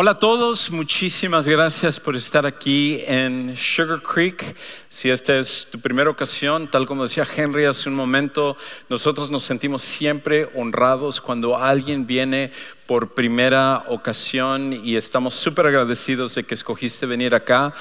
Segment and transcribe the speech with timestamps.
[0.00, 4.54] Hola a todos, muchísimas gracias por estar aquí en Sugar Creek.
[4.88, 8.56] Si esta es tu primera ocasión, tal como decía Henry hace un momento,
[8.88, 12.52] nosotros nos sentimos siempre honrados cuando alguien viene
[12.86, 17.74] por primera ocasión y estamos súper agradecidos de que escogiste venir acá.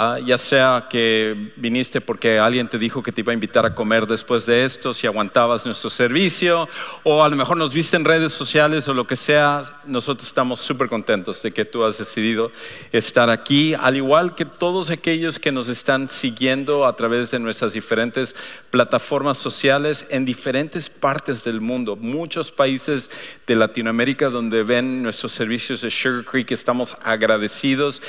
[0.00, 3.74] Ah, ya sea que viniste porque alguien te dijo que te iba a invitar a
[3.74, 6.68] comer después de esto, si aguantabas nuestro servicio,
[7.02, 10.60] o a lo mejor nos viste en redes sociales o lo que sea, nosotros estamos
[10.60, 12.52] súper contentos de que tú has decidido
[12.92, 17.72] estar aquí, al igual que todos aquellos que nos están siguiendo a través de nuestras
[17.72, 18.36] diferentes
[18.70, 23.10] plataformas sociales en diferentes partes del mundo, muchos países
[23.48, 28.00] de Latinoamérica donde ven nuestros servicios de Sugar Creek, estamos agradecidos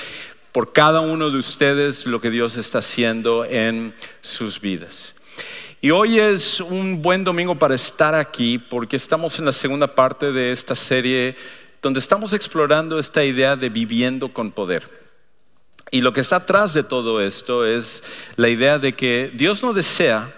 [0.52, 5.16] por cada uno de ustedes lo que Dios está haciendo en sus vidas.
[5.82, 10.32] Y hoy es un buen domingo para estar aquí porque estamos en la segunda parte
[10.32, 11.36] de esta serie
[11.82, 15.00] donde estamos explorando esta idea de viviendo con poder.
[15.92, 18.04] Y lo que está atrás de todo esto es
[18.36, 20.30] la idea de que Dios no desea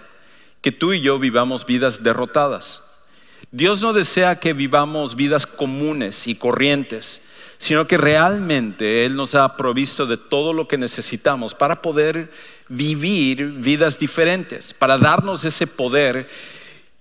[0.60, 3.02] que tú y yo vivamos vidas derrotadas.
[3.50, 7.22] Dios no desea que vivamos vidas comunes y corrientes
[7.62, 12.28] sino que realmente Él nos ha provisto de todo lo que necesitamos para poder
[12.68, 16.28] vivir vidas diferentes, para darnos ese poder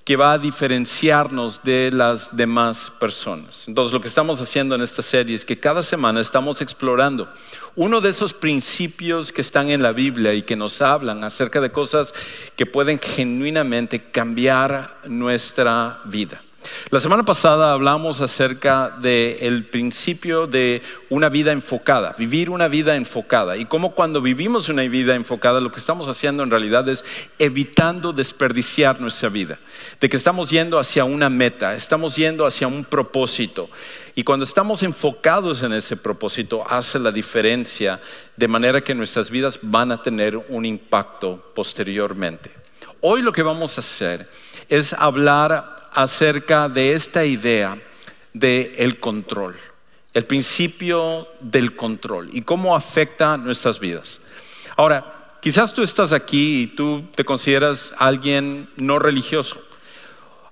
[0.05, 3.67] que va a diferenciarnos de las demás personas.
[3.67, 7.27] Entonces, lo que estamos haciendo en esta serie es que cada semana estamos explorando
[7.75, 11.71] uno de esos principios que están en la Biblia y que nos hablan acerca de
[11.71, 12.13] cosas
[12.55, 16.43] que pueden genuinamente cambiar nuestra vida.
[16.89, 23.55] La semana pasada hablamos acerca del principio de una vida enfocada, vivir una vida enfocada.
[23.57, 27.05] Y cómo cuando vivimos una vida enfocada lo que estamos haciendo en realidad es
[27.39, 29.57] evitando desperdiciar nuestra vida,
[29.99, 33.69] de que estamos yendo hacia una meta, estamos yendo hacia un propósito.
[34.15, 37.99] Y cuando estamos enfocados en ese propósito hace la diferencia
[38.35, 42.51] de manera que nuestras vidas van a tener un impacto posteriormente.
[42.99, 44.27] Hoy lo que vamos a hacer
[44.67, 47.77] es hablar acerca de esta idea
[48.33, 49.55] del el control,
[50.13, 54.21] el principio del control y cómo afecta nuestras vidas.
[54.77, 59.61] Ahora, quizás tú estás aquí y tú te consideras alguien no religioso.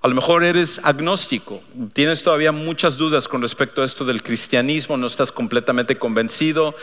[0.02, 1.62] A lo mejor eres agnóstico,
[1.92, 6.74] tienes todavía muchas dudas con respecto a esto del cristianismo, no estás completamente convencido,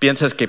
[0.00, 0.48] piensas que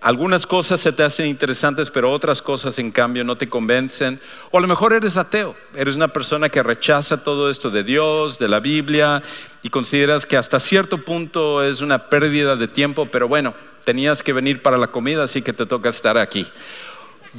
[0.00, 4.20] algunas cosas se te hacen interesantes, pero otras cosas en cambio no te convencen.
[4.50, 8.38] O a lo mejor eres ateo, eres una persona que rechaza todo esto de Dios,
[8.38, 9.22] de la Biblia,
[9.62, 13.54] y consideras que hasta cierto punto es una pérdida de tiempo, pero bueno,
[13.84, 16.46] tenías que venir para la comida, así que te toca estar aquí.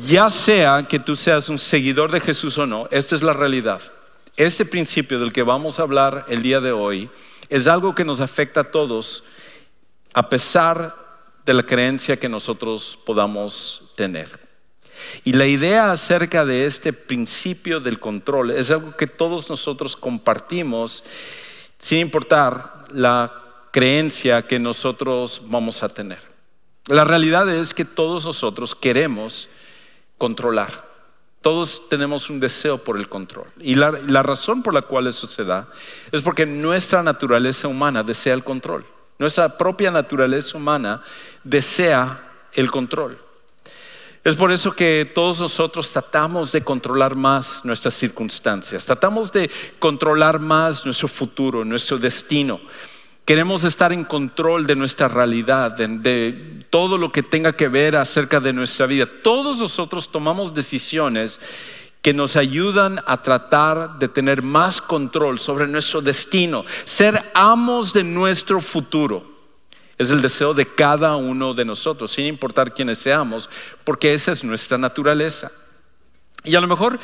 [0.06, 3.82] Ya sea que tú seas un seguidor de Jesús o no, esta es la realidad.
[4.36, 7.10] Este principio del que vamos a hablar el día de hoy
[7.50, 9.24] es algo que nos afecta a todos,
[10.14, 11.07] a pesar de
[11.54, 14.48] la creencia que nosotros podamos tener.
[15.24, 21.04] Y la idea acerca de este principio del control es algo que todos nosotros compartimos
[21.78, 23.32] sin importar la
[23.72, 26.20] creencia que nosotros vamos a tener.
[26.88, 29.50] La realidad es que todos nosotros queremos
[30.18, 30.88] controlar.
[31.42, 33.48] Todos tenemos un deseo por el control.
[33.60, 35.68] Y la, la razón por la cual eso se da
[36.12, 38.86] es porque nuestra naturaleza humana desea el control.
[39.20, 41.02] Nuestra propia naturaleza humana
[41.44, 42.20] desea
[42.54, 43.20] el control.
[44.24, 49.50] Es por eso que todos nosotros tratamos de controlar más nuestras circunstancias, tratamos de
[49.80, 52.60] controlar más nuestro futuro, nuestro destino.
[53.24, 58.40] Queremos estar en control de nuestra realidad, de, todo lo que tenga que ver acerca
[58.40, 59.06] de nuestra vida.
[59.24, 61.40] Todos nosotros tomamos decisiones
[62.02, 68.04] que nos ayudan a tratar de tener más control sobre nuestro destino, ser amos de
[68.04, 69.38] nuestro futuro.
[69.98, 73.50] Es el deseo de cada uno de nosotros, sin importar quiénes seamos,
[73.84, 75.52] porque esa es nuestra naturaleza.
[76.44, 77.00] Y a lo mejor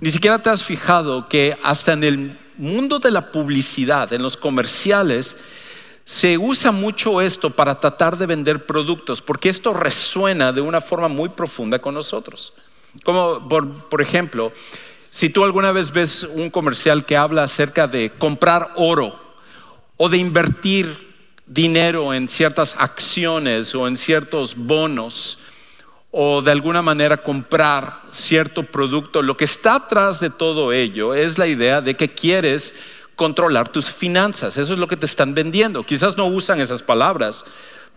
[0.00, 4.36] ni siquiera te has fijado que hasta en el mundo de la publicidad, en los
[4.36, 5.36] comerciales,
[6.04, 11.08] se usa mucho esto para tratar de vender productos, porque esto resuena de una forma
[11.08, 12.54] muy profunda con nosotros.
[13.04, 14.52] Como por, ejemplo,
[15.10, 19.12] si tú alguna vez ves un comercial que habla acerca de comprar oro
[19.96, 21.08] o de invertir
[21.46, 25.38] dinero en ciertas acciones o en ciertos bonos
[26.10, 31.38] o de alguna manera comprar cierto producto, lo que está atrás de todo ello es
[31.38, 32.74] la idea de que quieres
[33.14, 34.56] controlar tus finanzas.
[34.56, 35.82] Eso es lo que te están vendiendo.
[35.82, 37.44] Quizás no usan esas palabras,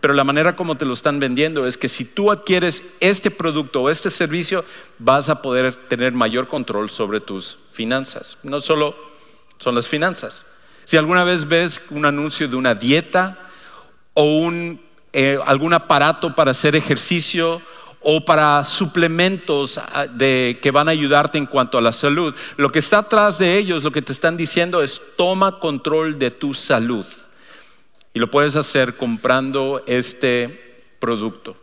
[0.02, 3.82] pero la manera como te lo están vendiendo es que si tú adquieres este producto
[3.82, 4.64] o este servicio,
[4.98, 8.36] vas a poder tener mayor control sobre tus finanzas.
[8.42, 8.96] No solo
[9.58, 10.46] son las finanzas.
[10.86, 13.38] Si alguna vez ves un anuncio de una dieta
[14.14, 14.80] o un,
[15.12, 17.62] eh, algún aparato para hacer ejercicio
[18.00, 22.34] o para suplementos ah, de, que van a ayudarte en cuanto a la salud.
[22.56, 26.32] Lo que está atrás de ellos, lo que te están diciendo es toma control de
[26.32, 27.06] tu salud.
[28.14, 31.56] Y lo puedes hacer comprando este producto.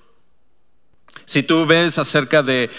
[1.26, 2.70] Si tú ves acerca de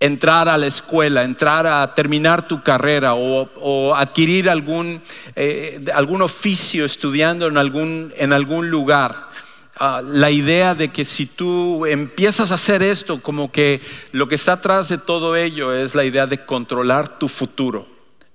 [0.00, 5.02] entrar a la escuela, entrar a terminar tu carrera o, adquirir algún,
[5.36, 9.28] eh, algún oficio estudiando en algún, en algún lugar,
[9.76, 13.80] Ah, la idea de que si tú empiezas a hacer esto, como que
[14.12, 17.84] lo que está atrás de todo ello es la idea de controlar tu futuro.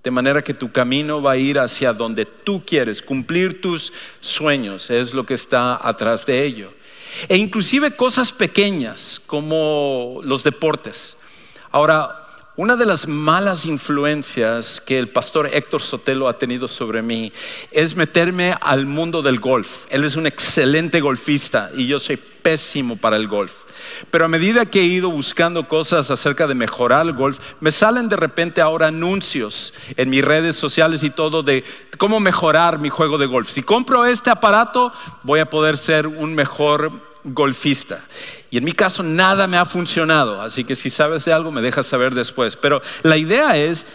[0.03, 3.91] De manera que tu camino va a ir hacia donde tú quieres, cumplir tus
[4.21, 6.73] sueños, es lo que está atrás de ello.
[7.27, 11.17] E inclusive cosas pequeñas como los deportes.
[11.71, 12.18] Ahora,
[12.59, 17.31] una de las malas influencias que el pastor Héctor Sotelo ha tenido sobre mí
[17.71, 19.85] es meterme al mundo del golf.
[19.89, 23.63] Él es un excelente golfista y yo soy pésimo para el golf.
[24.11, 28.09] Pero a medida que he ido buscando cosas acerca de mejorar el golf, me salen
[28.09, 31.63] de repente ahora anuncios en mis redes sociales y todo de
[31.97, 33.49] cómo mejorar mi juego de golf.
[33.49, 34.91] Si compro este aparato,
[35.23, 36.91] voy a poder ser un mejor
[37.23, 38.01] golfista.
[38.51, 41.61] Y en mi caso nada me ha funcionado, así que si sabes de algo me
[41.61, 42.55] dejas saber después.
[42.55, 43.85] Pero la idea es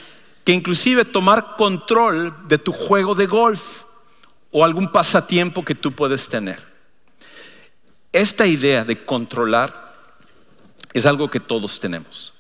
[0.45, 3.83] que inclusive tomar control de tu juego de golf
[4.53, 6.61] o algún pasatiempo que tú puedes tener.
[8.13, 9.93] Esta idea de controlar
[10.93, 12.35] es algo que todos tenemos.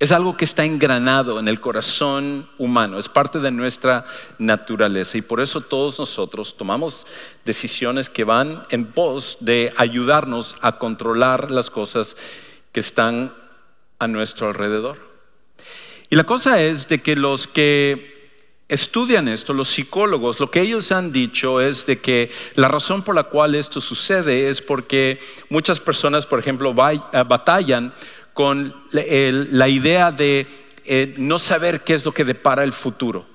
[0.00, 4.06] Es algo que está engranado en el corazón humano, es parte de nuestra
[4.38, 7.04] naturaleza y por eso todos nosotros tomamos
[7.44, 12.16] decisiones que van en pos de ayudarnos a controlar las cosas
[12.70, 13.32] que están
[13.98, 14.98] a nuestro alrededor.
[16.10, 18.18] Y la cosa es de que los que
[18.68, 23.16] estudian esto, los psicólogos, lo que ellos han dicho es de que la razón por
[23.16, 25.18] la cual esto sucede es porque
[25.48, 27.92] muchas personas, por ejemplo, batallan
[28.38, 30.46] con la idea de
[30.84, 33.26] eh, no saber qué es lo que depara el futuro.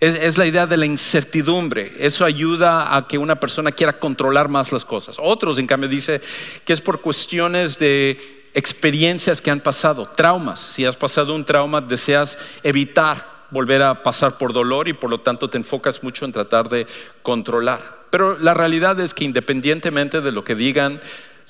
[0.00, 1.92] Es, la idea de la incertidumbre.
[1.98, 5.16] Eso ayuda a que una persona quiera controlar más las cosas.
[5.18, 6.22] Otros, en cambio, dice
[6.64, 10.58] que es por cuestiones de experiencias que han pasado, traumas.
[10.58, 15.20] Si has pasado un trauma, deseas evitar volver a pasar por dolor y por lo
[15.20, 16.86] tanto te enfocas mucho en tratar de
[17.22, 18.06] controlar.
[18.08, 20.98] Pero la realidad es que independientemente de lo que digan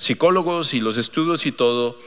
[0.00, 1.98] psicólogos y los estudios y todo,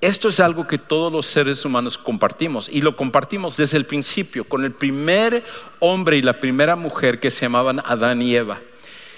[0.00, 4.44] esto es algo que todos los seres humanos compartimos y lo compartimos desde el principio
[4.44, 5.42] con el primer
[5.80, 8.60] hombre y la primera mujer que se llamaban Adán y Eva.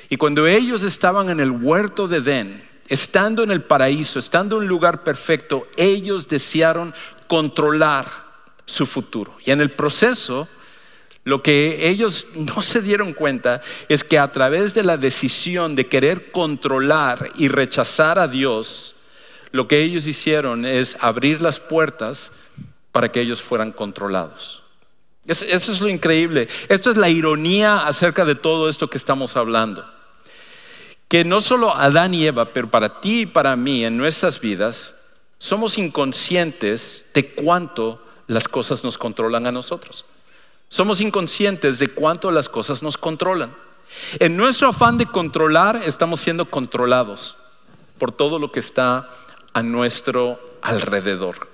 [0.09, 4.63] Y cuando ellos estaban en el huerto de Edén, estando en el paraíso, estando en
[4.63, 6.95] un lugar perfecto, ellos desearon
[7.29, 8.11] controlar
[8.65, 9.37] su futuro.
[9.45, 10.49] Y en el proceso,
[11.25, 15.87] lo que ellos no se dieron cuenta es que a través de la decisión de
[15.87, 18.97] querer controlar y rechazar a Dios,
[19.53, 22.33] lo que ellos hicieron es abrir las puertas
[22.93, 24.63] para que ellos fueran controlados.
[25.27, 26.49] Eso es lo increíble.
[26.69, 29.85] Esto es la ironía acerca de todo esto que estamos hablando.
[31.09, 35.09] Que no solo Adán y Eva, pero para ti y para mí en nuestras vidas,
[35.39, 40.05] somos inconscientes de cuánto las cosas nos controlan a nosotros.
[40.69, 43.55] Somos inconscientes de cuánto las cosas nos controlan.
[44.21, 47.37] En nuestro afán de controlar, estamos siendo controlados
[47.99, 49.09] por todo lo que está
[49.53, 51.49] a nuestro alrededor.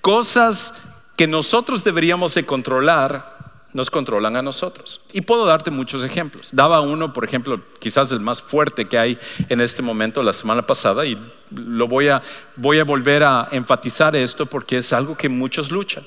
[0.00, 3.34] Cosas que nosotros deberíamos de controlar
[3.74, 5.00] nos controlan a nosotros.
[5.12, 6.50] Y puedo darte muchos ejemplos.
[6.52, 9.18] Daba uno, por ejemplo, quizás el más fuerte que hay
[9.48, 11.18] en este momento, la semana pasada, y
[11.50, 12.22] lo voy a,
[12.54, 16.06] voy a volver a enfatizar esto porque es algo que muchos luchan.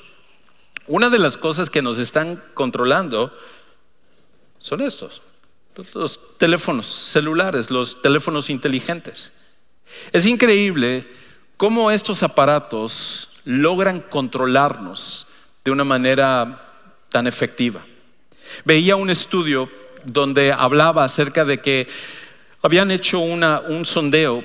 [0.86, 3.30] Una de las cosas que nos están controlando
[4.58, 5.20] son estos,
[5.92, 9.37] los teléfonos celulares, los teléfonos inteligentes.
[10.12, 11.06] Es increíble
[11.56, 15.28] cómo estos aparatos logran controlarnos
[15.64, 16.72] de una manera
[17.08, 17.84] tan efectiva.
[18.64, 19.70] Veía un estudio
[20.04, 21.88] donde hablaba acerca de que
[22.62, 24.44] habían hecho un sondeo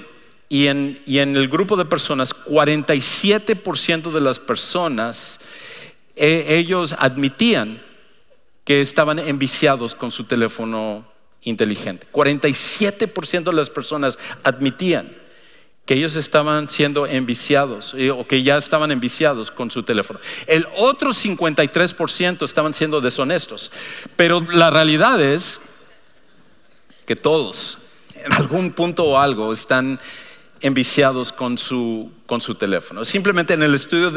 [0.49, 5.39] y en, el grupo de personas, 47% de las personas,
[6.15, 7.81] e, ellos admitían
[8.63, 11.05] que estaban enviciados con su teléfono
[11.41, 12.05] inteligente.
[12.11, 15.22] 47% de las personas admitían
[15.85, 20.19] que ellos estaban siendo enviciados eh, o que ya estaban enviciados con su teléfono.
[20.47, 23.71] El otro 53% estaban siendo deshonestos.
[24.15, 25.59] Pero la realidad es
[27.05, 27.79] que todos,
[28.15, 29.99] en algún punto o algo, están
[30.61, 33.03] enviciados con su, con su teléfono.
[33.03, 34.13] Simplemente en el estudio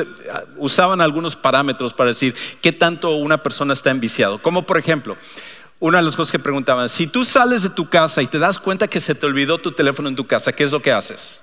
[0.58, 4.38] usaban algunos parámetros para decir qué tanto una persona está enviciado.
[4.38, 5.16] Como por ejemplo,
[5.80, 8.60] una de las cosas que preguntaban, si tú sales de tu casa y te das
[8.60, 11.42] cuenta que se te olvidó tu teléfono en tu casa, ¿qué es lo que haces?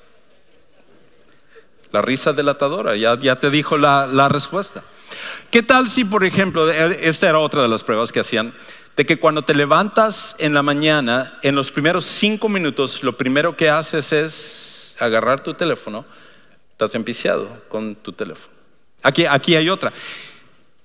[1.93, 4.83] La risa delatadora, ya, ya te dijo la, la respuesta.
[5.51, 8.51] ¿Qué tal si, por ejemplo, esta era otra de las pruebas que hacían,
[8.97, 13.55] de que cuando te levantas en la mañana, en los primeros cinco minutos, lo primero
[13.55, 16.03] que haces es agarrar tu teléfono,
[16.71, 18.51] estás empiciado con tu teléfono.
[19.03, 19.93] Aquí, aquí hay otra.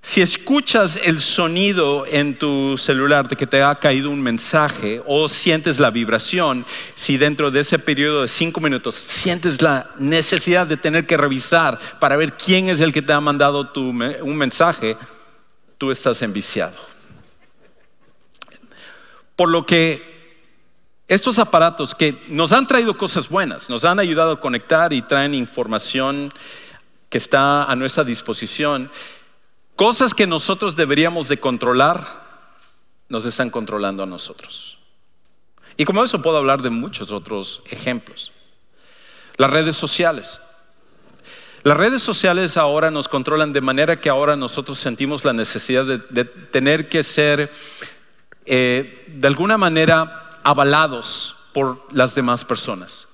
[0.00, 5.28] Si escuchas el sonido en tu celular de que te ha caído un mensaje o
[5.28, 6.64] sientes la vibración,
[6.94, 11.78] si dentro de ese periodo de cinco minutos sientes la necesidad de tener que revisar
[11.98, 14.96] para ver quién es el que te ha mandado un mensaje,
[15.78, 16.76] tú estás enviciado.
[19.34, 20.18] Por lo que
[21.08, 25.34] estos aparatos que nos han traído cosas buenas, nos han ayudado a conectar y traen
[25.34, 26.32] información
[27.08, 28.90] que está a nuestra disposición,
[29.78, 32.04] Cosas que nosotros deberíamos de controlar,
[33.08, 34.76] nos están controlando a nosotros.
[35.76, 38.32] Y como eso puedo hablar de muchos otros ejemplos.
[39.36, 40.40] Las redes sociales.
[41.62, 46.24] Las redes sociales ahora nos controlan de manera que ahora nosotros sentimos la necesidad de,
[46.24, 47.48] tener que ser
[48.46, 53.06] eh, de alguna manera avalados por las demás personas.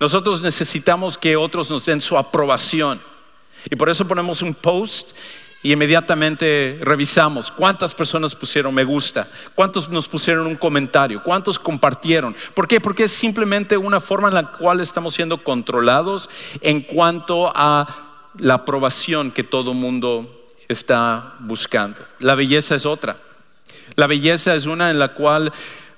[0.00, 3.00] Nosotros necesitamos que otros nos den su aprobación.
[3.70, 5.12] Y por eso ponemos un post
[5.62, 12.34] y inmediatamente revisamos cuántas personas pusieron me gusta, cuántos nos pusieron un comentario, cuántos compartieron.
[12.54, 12.80] ¿Por qué?
[12.80, 16.30] Porque es simplemente una forma en la cual estamos siendo controlados
[16.62, 17.86] en cuanto a
[18.38, 21.98] la aprobación que todo mundo está buscando.
[22.20, 23.16] La belleza es otra.
[23.96, 25.52] La belleza es una en la cual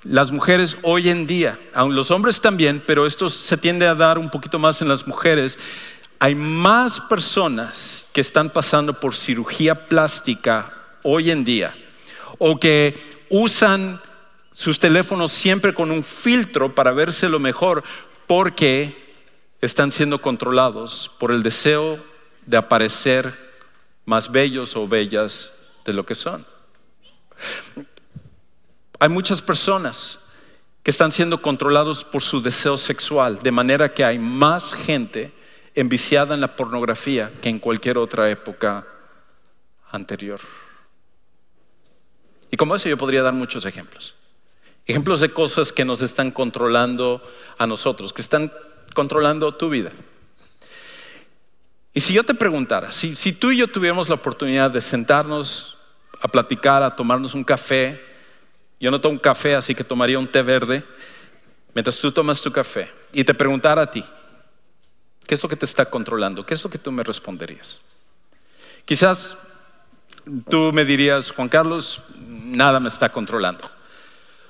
[0.04, 4.19] las mujeres hoy en día, aun los hombres también, pero esto se tiende a dar
[4.19, 5.59] un poquito más en las mujeres,
[6.23, 11.76] hay más personas que están pasando por cirugía plástica hoy en día
[12.38, 12.97] o que
[13.29, 14.00] usan
[14.52, 17.83] sus teléfonos siempre con un filtro para verse lo mejor
[18.29, 19.17] porque
[19.61, 21.99] están siendo controlados por el deseo
[22.47, 23.35] de aparecer
[24.05, 26.47] más bellos o bellas de lo que son.
[29.00, 30.21] Hay muchas personas
[30.85, 35.41] que están siendo controlados por su deseo sexual, de manera que hay más gente
[35.75, 38.87] enviciada en la pornografía que en cualquier otra época
[39.91, 40.41] anterior.
[42.50, 44.14] Y como eso yo podría dar muchos ejemplos.
[44.87, 47.23] Ejemplos de cosas que nos están controlando
[47.57, 48.52] a nosotros, que están
[48.95, 49.91] controlando tu vida.
[51.95, 55.79] Y si yo te preguntara, si, si tú y yo tuviéramos la oportunidad de sentarnos
[56.21, 58.00] a platicar, a tomarnos un café,
[58.81, 60.83] yo no tomo un café, así que tomaría un té verde,
[61.75, 64.05] mientras tú tomas tu café, y te preguntara a ti,
[65.26, 66.45] ¿Qué es lo que te está controlando?
[66.45, 67.83] ¿Qué es lo que tú me responderías?
[68.85, 69.38] Quizás
[70.49, 73.71] tú me dirías, Juan Carlos, nada me está controlando.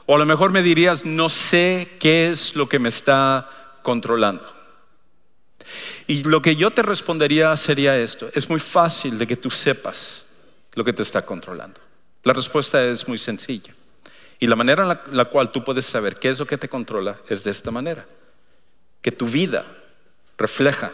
[0.07, 3.49] O a lo mejor me dirías, no sé qué es lo que me está
[3.83, 4.47] controlando.
[6.07, 8.29] Y lo que yo te respondería sería esto.
[8.35, 10.27] Es muy fácil de que tú sepas
[10.75, 11.81] lo que te está controlando.
[12.25, 13.75] La respuesta es muy sencilla.
[14.39, 17.17] Y la manera en la, cual tú puedes saber qué es lo que te controla
[17.29, 18.05] es de esta manera.
[19.01, 19.65] Que tu vida
[20.43, 20.93] refleja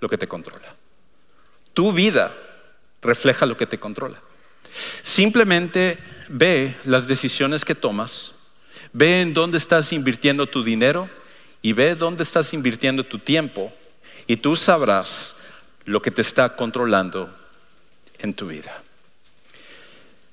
[0.00, 0.74] lo que te controla.
[1.74, 2.34] Tu vida
[3.00, 4.20] refleja lo que te controla.
[5.02, 8.50] Simplemente ve las decisiones que tomas,
[8.92, 11.08] ve en dónde estás invirtiendo tu dinero
[11.62, 13.72] y ve dónde estás invirtiendo tu tiempo
[14.26, 15.36] y tú sabrás
[15.84, 17.34] lo que te está controlando
[18.18, 18.82] en tu vida.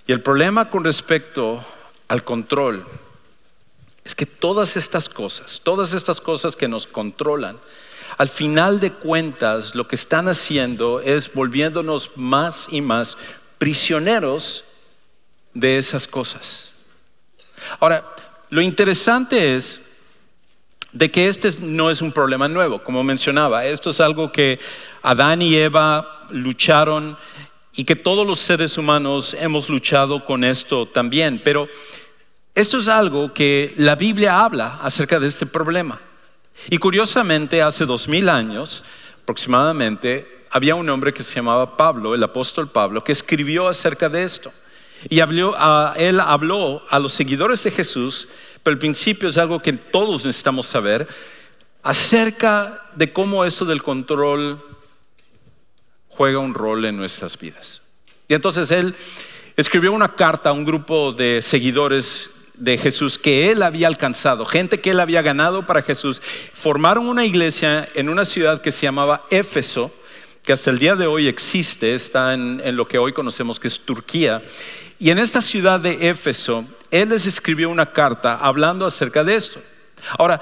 [0.08, 1.64] Y el problema con respecto
[2.08, 2.86] al control
[4.04, 7.58] es que todas estas cosas, todas estas cosas que nos controlan,
[8.18, 13.18] al final de cuentas lo que están haciendo es volviéndonos más y más
[13.58, 14.64] prisioneros
[15.54, 16.72] de esas cosas.
[17.80, 18.06] Ahora,
[18.50, 19.82] lo interesante es
[20.92, 24.60] de que este no es un problema nuevo, como mencionaba, esto es algo que
[25.02, 27.18] Adán y Eva lucharon
[27.76, 31.68] y que todos los seres humanos hemos luchado con esto también, pero
[32.54, 36.00] esto es algo que la Biblia habla acerca de este problema.
[36.70, 38.84] Y curiosamente, hace dos mil años
[39.24, 44.24] aproximadamente, había un hombre que se llamaba Pablo, el apóstol Pablo, que escribió acerca de
[44.24, 44.52] esto.
[45.10, 48.28] Y él habló a los seguidores de Jesús,
[48.64, 51.08] pero el principio es algo que todos necesitamos saber,
[51.84, 54.64] acerca de cómo esto del control
[56.08, 57.82] juega un rol en nuestras vidas.
[58.28, 58.96] Y entonces él
[59.58, 64.80] escribió una carta a un grupo de seguidores de Jesús que él había alcanzado, gente
[64.80, 69.26] que él había ganado para Jesús, formaron una iglesia en una ciudad que se llamaba
[69.30, 69.92] Éfeso
[70.46, 73.80] que hasta el día de hoy existe, está en, lo que hoy conocemos que es
[73.80, 74.44] Turquía.
[75.00, 79.60] Y en esta ciudad de Éfeso, él les escribió una carta hablando acerca de esto.
[80.20, 80.40] Ahora,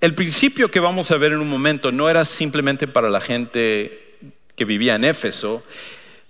[0.00, 4.16] el principio que vamos a ver en un momento no era simplemente para la gente
[4.54, 5.62] que vivía en Éfeso.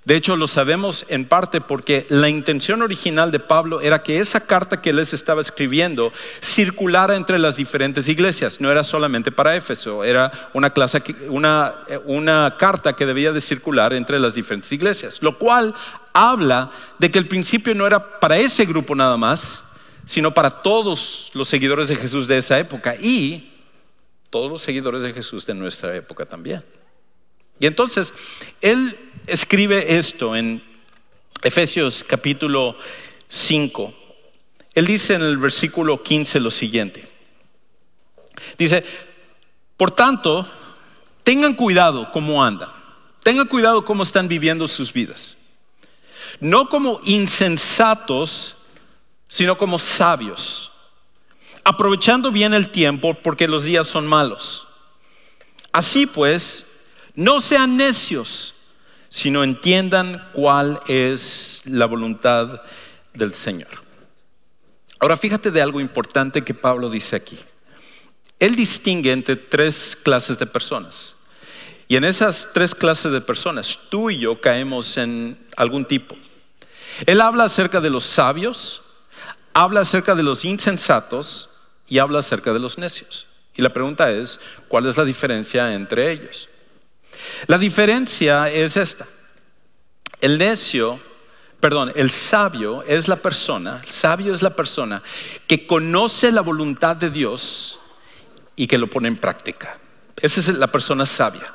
[0.05, 4.41] De hecho, lo sabemos en parte porque la intención original de Pablo era que esa
[4.41, 8.63] carta que él les estaba escribiendo circulara entre las diferentes iglesias.
[8.63, 11.75] No era solamente para Éfeso, era una, clase, una,
[12.07, 15.21] una carta que debía de circular entre las diferentes iglesias.
[15.21, 15.75] Lo cual
[16.15, 19.75] habla de que el principio no era para ese grupo nada más,
[20.07, 23.53] sino para todos los seguidores de Jesús de esa época y
[24.31, 26.65] todos los seguidores de Jesús de nuestra época también.
[27.61, 28.13] Y entonces,
[28.61, 30.63] él escribe esto en
[31.43, 32.77] Efesios capítulo
[33.29, 33.95] 5.
[34.75, 37.07] Él dice en el versículo 15 lo siguiente.
[38.59, 38.85] Dice,
[39.77, 40.51] por tanto,
[41.23, 42.71] tengan cuidado cómo andan.
[43.23, 45.37] Tengan cuidado cómo están viviendo sus vidas
[46.39, 48.57] no como insensatos,
[49.29, 50.71] sino como sabios,
[51.65, 54.67] aprovechando bien el tiempo porque los días son malos.
[55.73, 56.70] Así pues,
[57.15, 58.55] no sean necios,
[59.09, 62.63] sino entiendan cuál es la voluntad
[63.15, 63.83] del Señor.
[64.99, 67.39] Ahora fíjate de algo importante que Pablo dice aquí.
[68.39, 71.15] Él distingue entre tres clases de personas.
[71.89, 76.15] Y en esas tres clases de personas, tú y yo caemos en algún tipo.
[77.07, 78.83] Él habla acerca de los sabios,
[79.55, 81.49] habla acerca de los insensatos
[81.89, 83.27] y habla acerca de los necios.
[83.57, 86.50] Y la pregunta es, ¿cuál es la diferencia entre ellos?
[87.47, 89.07] La diferencia es esta.
[90.21, 91.01] El necio,
[91.61, 95.03] perdón, el sabio es la persona, el sabio es la persona
[95.47, 97.79] que conoce la voluntad de Dios
[98.57, 99.79] y que lo pone en práctica.
[100.21, 101.55] Esa es la persona sabia.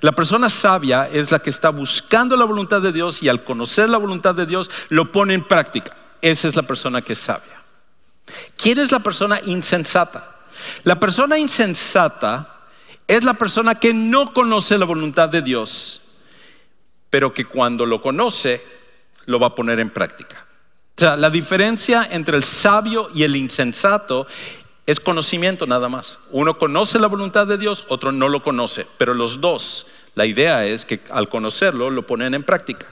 [0.00, 3.88] La persona sabia es la que está buscando la voluntad de Dios y al conocer
[3.88, 5.96] la voluntad de Dios lo pone en práctica.
[6.20, 7.62] Esa es la persona que es sabia.
[8.56, 10.28] ¿Quién es la persona insensata?
[10.84, 12.55] La persona insensata
[13.08, 16.02] es la persona que no conoce la voluntad de Dios,
[17.10, 18.60] pero que cuando lo conoce
[19.26, 20.46] lo va a poner en práctica.
[20.96, 24.26] O sea, la diferencia entre el sabio y el insensato
[24.86, 26.18] es conocimiento nada más.
[26.30, 30.64] Uno conoce la voluntad de Dios, otro no lo conoce, pero los dos, la idea
[30.64, 32.86] es que al conocerlo lo ponen en práctica.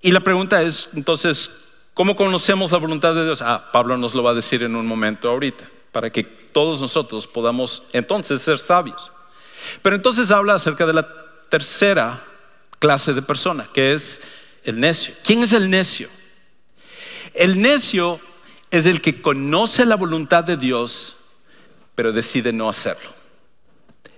[0.00, 1.50] Y la pregunta es, entonces,
[1.94, 3.42] ¿cómo conocemos la voluntad de Dios?
[3.42, 7.26] Ah, Pablo nos lo va a decir en un momento ahorita, para que todos nosotros
[7.26, 9.12] podamos entonces ser sabios.
[9.82, 11.06] Pero entonces habla acerca de la
[11.48, 12.24] tercera
[12.78, 14.22] clase de persona, que es
[14.64, 15.14] el necio.
[15.24, 16.08] ¿Quién es el necio?
[17.34, 18.18] El necio
[18.70, 21.14] es el que conoce la voluntad de Dios,
[21.94, 23.10] pero decide no hacerlo.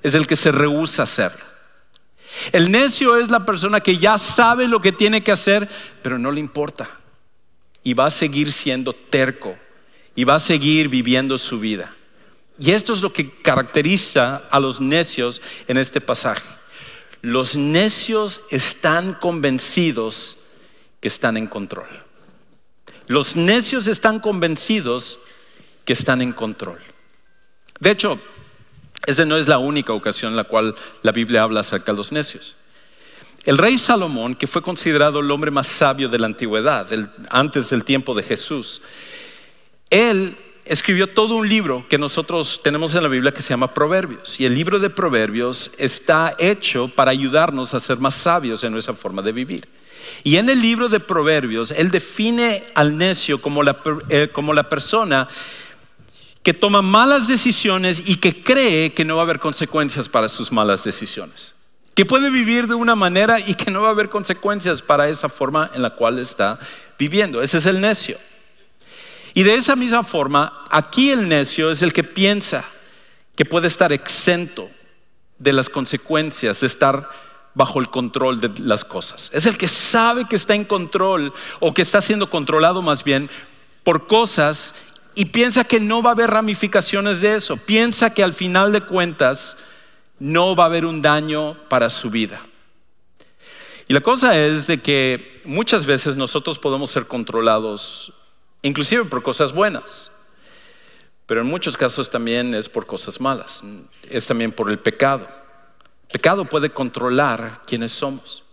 [0.02, 1.44] Es el que se rehúsa a hacerlo.
[2.52, 5.68] El necio es la persona que ya sabe lo que tiene que hacer,
[6.02, 6.88] pero no le importa.
[7.82, 9.56] Y va a seguir siendo terco.
[10.14, 11.94] Y va a seguir viviendo su vida.
[12.58, 16.48] Y esto es lo que caracteriza a los necios en este pasaje.
[17.20, 20.38] Los necios están convencidos
[21.00, 21.88] que están en control.
[23.06, 25.18] Los necios están convencidos
[25.84, 26.78] que están en control.
[27.80, 28.18] De hecho,
[29.06, 32.12] esta no es la única ocasión en la cual la Biblia habla acerca de los
[32.12, 32.56] necios.
[33.44, 36.88] El rey Salomón, que fue considerado el hombre más sabio de la antigüedad,
[37.28, 38.80] antes del tiempo de Jesús,
[39.94, 44.40] él escribió todo un libro que nosotros tenemos en la Biblia que se llama Proverbios.
[44.40, 48.94] Y el libro de Proverbios está hecho para ayudarnos a ser más sabios en nuestra
[48.94, 49.68] forma de vivir.
[50.24, 53.76] Y en el libro de Proverbios, él define al necio como la,
[54.08, 55.28] eh, como la persona
[56.42, 60.50] que toma malas decisiones y que cree que no va a haber consecuencias para sus
[60.50, 61.54] malas decisiones.
[61.94, 65.28] Que puede vivir de una manera y que no va a haber consecuencias para esa
[65.28, 66.58] forma en la cual está
[66.98, 67.40] viviendo.
[67.40, 68.18] Ese es el necio.
[69.34, 72.64] Y de esa misma forma, aquí el necio es el que piensa
[73.34, 74.70] que puede estar exento
[75.38, 77.08] de las consecuencias de estar
[77.54, 79.30] bajo el control de las cosas.
[79.32, 83.28] Es el que sabe que está en control o que está siendo controlado más bien
[83.82, 84.74] por cosas
[85.16, 87.56] y piensa que no va a haber ramificaciones de eso.
[87.56, 89.56] Piensa que al final de cuentas
[90.18, 92.40] no va a haber un daño para su vida.
[93.86, 98.12] Y la cosa es de que muchas veces nosotros podemos ser controlados
[98.64, 100.10] inclusive por cosas buenas,
[101.26, 103.62] pero en muchos casos también es por cosas malas,
[104.10, 105.28] es también por el pecado
[106.14, 108.44] pecado puede controlar quiénes somos.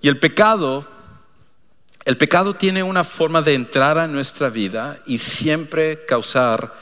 [0.00, 0.86] Y el pecado,
[2.04, 6.72] el pecado tiene una forma de entrar a nuestra vida y siempre causar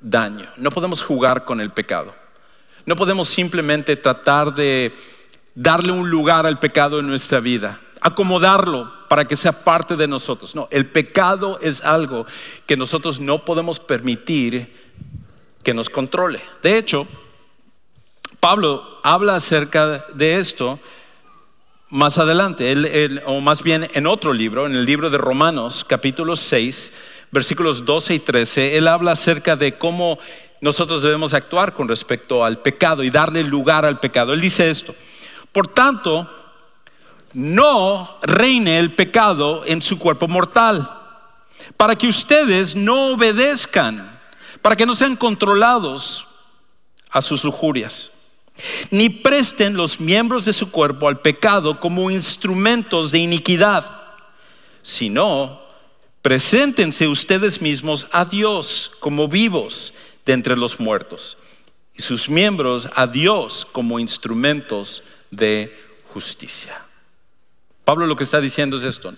[0.00, 0.46] daño.
[0.56, 2.12] No podemos jugar con el pecado.
[2.86, 4.92] No podemos simplemente tratar de
[5.54, 10.54] darle un lugar al pecado en nuestra vida, acomodarlo para que sea parte de nosotros.
[10.54, 12.26] No, el pecado es algo
[12.66, 14.70] que nosotros no podemos permitir
[15.62, 16.38] que nos controle.
[16.62, 17.08] De hecho,
[18.40, 20.78] Pablo habla acerca de esto
[21.88, 26.92] más adelante, o más bien en otro libro, en el libro de Romanos, capítulo 6,
[27.30, 30.18] versículos 12 y 13, él habla acerca de cómo
[30.60, 34.34] nosotros debemos actuar con respecto al pecado y darle lugar al pecado.
[34.34, 34.94] Él dice esto,
[35.52, 36.28] por tanto,
[37.34, 40.88] no reine el pecado en su cuerpo mortal,
[41.76, 44.18] para que ustedes no obedezcan,
[44.62, 46.26] para que no sean controlados
[47.10, 48.14] a sus lujurias
[48.90, 53.84] ni presten los miembros de su cuerpo al pecado como instrumentos de iniquidad,
[54.82, 55.60] sino
[56.22, 59.92] preséntense ustedes mismos a Dios como vivos
[60.24, 61.36] de entre los muertos
[61.96, 65.76] y sus miembros a Dios como instrumentos de
[66.12, 66.74] justicia.
[67.84, 69.12] Pablo lo que está diciendo es esto,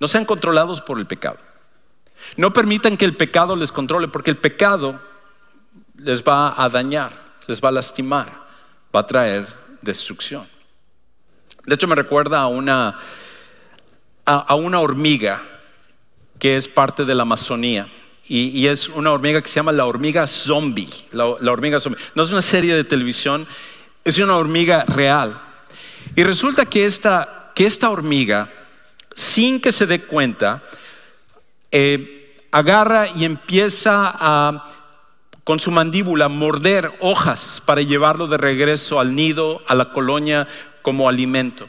[0.00, 1.38] no sean controlados por el pecado.
[2.36, 5.00] No permitan que el pecado les controle porque el pecado
[5.96, 7.12] les va a dañar,
[7.46, 8.44] les va a lastimar
[8.94, 9.46] va a traer
[9.82, 10.46] destrucción.
[11.66, 12.94] De hecho, me recuerda a una,
[14.24, 15.42] a, una hormiga
[16.38, 17.88] que es parte de la Amazonía.
[18.26, 20.88] Y, es una hormiga que se llama la hormiga zombie.
[21.12, 22.00] La, hormiga zombie.
[22.14, 23.46] No es una serie de televisión,
[24.02, 25.40] es una hormiga real.
[26.16, 28.50] Y resulta que esta, que esta hormiga,
[29.14, 30.62] sin que se dé cuenta,
[31.70, 34.70] eh, agarra y empieza a
[35.44, 40.48] con su mandíbula morder hojas para llevarlo de regreso al nido, a la colonia,
[40.80, 41.68] como alimento.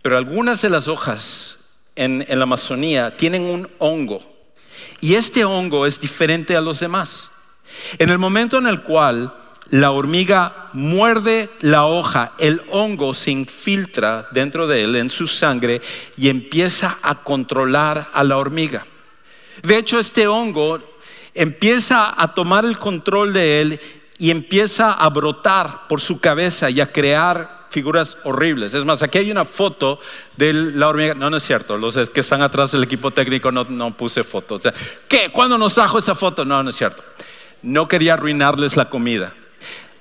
[0.00, 4.22] Pero algunas de las hojas en, la Amazonía tienen un hongo
[5.00, 7.30] y este hongo es diferente a los demás.
[7.98, 9.34] En el momento en el cual
[9.70, 15.80] la hormiga muerde la hoja, el hongo se infiltra dentro de él, en su sangre,
[16.16, 18.86] y empieza a controlar a la hormiga.
[19.62, 20.80] De hecho, este hongo
[21.34, 23.80] empieza a tomar el control de él
[24.18, 28.72] y empieza a brotar por su cabeza y a crear figuras horribles.
[28.74, 29.98] Es más, aquí hay una foto
[30.36, 31.14] de la hormiga.
[31.14, 31.76] No, no es cierto.
[31.76, 34.62] Los que están atrás del equipo técnico no, no puse fotos.
[35.08, 35.30] ¿Qué?
[35.32, 36.44] ¿Cuándo nos trajo esa foto?
[36.44, 37.02] No, no es cierto.
[37.62, 39.34] No quería arruinarles la comida.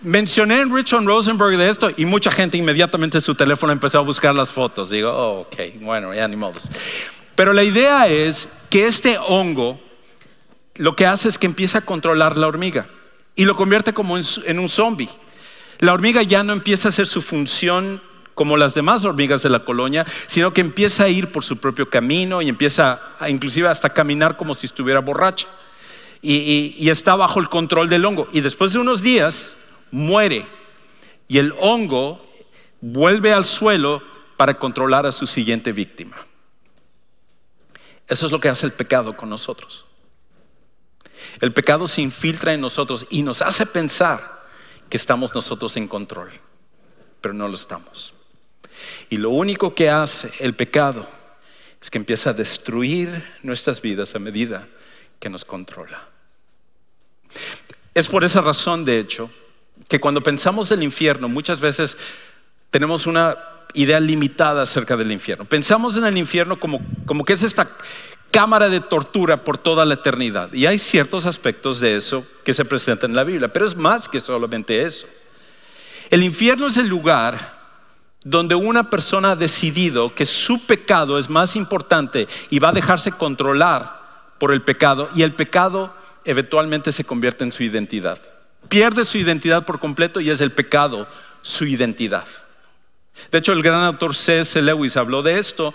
[0.04, 4.02] Mencioné en Richard Rosenberg de esto y mucha gente inmediatamente en su teléfono empezó a
[4.02, 4.90] buscar las fotos.
[4.90, 6.70] Digo, oh, ok, bueno, ya ni modos.
[7.36, 9.80] Pero la idea es que este hongo
[10.76, 12.86] lo que hace es que empieza a controlar la hormiga
[13.36, 15.08] y lo convierte como en un zombie.
[15.80, 18.02] La hormiga ya no empieza a hacer su función
[18.34, 21.90] como las demás hormigas de la colonia, sino que empieza a ir por su propio
[21.90, 25.48] camino y empieza a, inclusive hasta caminar como si estuviera borracha.
[26.22, 28.28] Y, y está bajo el control del hongo.
[28.34, 29.63] Y después de unos días
[29.94, 30.46] muere.
[31.28, 32.26] Y el hongo
[32.82, 34.04] vuelve al suelo
[34.36, 36.18] para controlar a su siguiente víctima.
[38.08, 39.86] Eso es lo que hace el pecado con nosotros.
[41.40, 44.22] El pecado se infiltra en nosotros y nos hace pensar
[44.90, 46.30] que estamos nosotros en control,
[47.22, 48.14] pero no lo estamos.
[49.10, 51.08] Y lo único que hace el pecado
[51.82, 54.68] es que empieza a destruir nuestras vidas a medida
[55.20, 56.10] que nos controla.
[57.94, 59.30] Es por esa razón, de hecho,
[59.88, 61.98] que cuando pensamos del infierno, muchas veces
[62.70, 63.38] tenemos una
[63.74, 65.46] idea limitada acerca del infierno.
[65.46, 67.68] Pensamos en el infierno como, como que es esta
[68.32, 70.52] cámara de tortura por toda la eternidad.
[70.54, 74.10] Y hay ciertos aspectos de eso que se presentan en la Biblia, pero es más
[74.10, 75.06] que solamente eso.
[76.10, 77.62] El infierno es el lugar
[78.24, 83.12] donde una persona ha decidido que su pecado es más importante y va a dejarse
[83.12, 84.02] controlar
[84.40, 85.94] por el pecado y el pecado
[86.26, 88.20] eventualmente se convierte en su identidad.
[88.70, 91.08] Pierde su identidad por completo y es el pecado
[91.42, 92.26] su identidad.
[93.32, 94.62] De hecho, el gran autor C.S.
[94.62, 95.74] Lewis habló de esto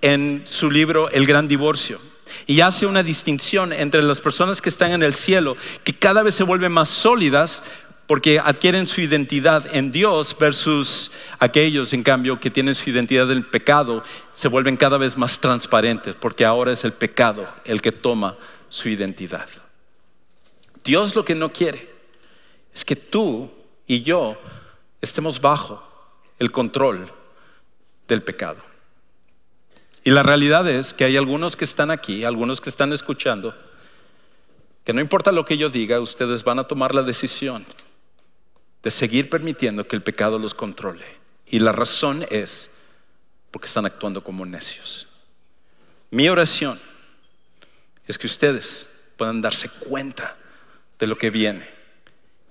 [0.00, 2.00] en su libro El Gran Divorcio.
[2.46, 6.34] Y hace una distinción entre las personas que están en el cielo, que cada vez
[6.34, 7.62] se vuelven más sólidas
[8.06, 13.38] porque adquieren su identidad en Dios versus aquellos, en cambio, que tienen su identidad en
[13.38, 17.92] el pecado, se vuelven cada vez más transparentes porque ahora es el pecado el que
[17.92, 18.36] toma
[18.68, 19.48] su identidad.
[20.82, 21.91] Dios lo que no quiere
[22.74, 23.50] es que tú
[23.86, 24.36] y yo
[25.00, 25.82] estemos bajo
[26.38, 27.12] el control
[28.08, 28.62] del pecado.
[30.04, 33.54] Y la realidad es que hay algunos que están aquí, algunos que están escuchando,
[34.84, 37.64] que no importa lo que yo diga, ustedes van a tomar la decisión
[38.82, 41.04] de seguir permitiendo que el pecado los controle.
[41.46, 42.86] Y la razón es
[43.50, 45.06] porque están actuando como necios.
[46.10, 46.80] Mi oración
[48.08, 50.36] es que ustedes puedan darse cuenta
[50.98, 51.81] de lo que viene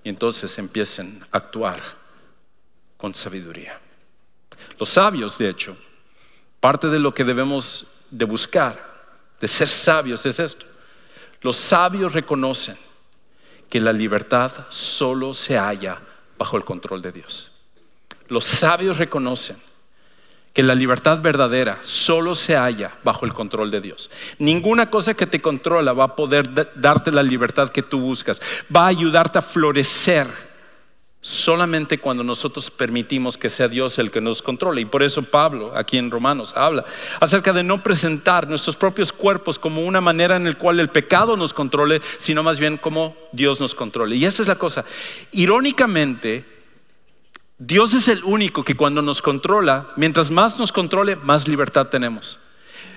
[0.04, 1.82] y entonces empiecen a actuar
[2.98, 3.80] con sabiduría.
[4.78, 5.78] los sabios de hecho,
[6.60, 8.92] parte de lo que debemos de buscar,
[9.40, 10.66] de ser sabios, es esto.
[11.42, 12.78] Los sabios reconocen
[13.70, 16.00] que la libertad solo se halla
[16.38, 17.64] bajo el control de Dios.
[18.28, 19.58] Los sabios reconocen
[20.54, 24.10] que la libertad verdadera solo se halla bajo el control de Dios.
[24.38, 26.44] Ninguna cosa que te controla va a poder
[26.76, 28.42] darte la libertad que tú buscas,
[28.74, 30.28] va a ayudarte a florecer
[31.22, 34.82] solamente cuando nosotros permitimos que sea Dios el que nos controle.
[34.82, 36.84] Y por eso Pablo, aquí en Romanos, habla
[37.20, 41.38] acerca de no presentar nuestros propios cuerpos como una manera en la cual el pecado
[41.38, 44.16] nos controle, sino más bien como Dios nos controle.
[44.16, 44.84] Y esa es la cosa.
[45.32, 46.44] Irónicamente,
[47.64, 52.40] Dios es el único que cuando nos controla, mientras más nos controle, más libertad tenemos.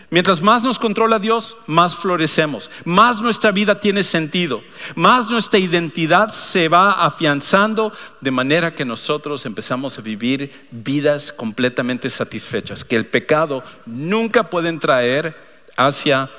[0.08, 4.62] Mientras más nos controla Dios, más florecemos, más nuestra vida tiene sentido,
[4.94, 12.08] más nuestra identidad se va afianzando de manera que nosotros empezamos a vivir vidas completamente
[12.08, 15.36] satisfechas, que el pecado nunca puede traer
[15.76, 16.30] hacia